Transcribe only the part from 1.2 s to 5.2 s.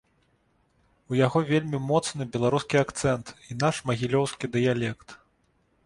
яго вельмі моцны беларускі акцэнт і наш, магілёўскі, дыялект.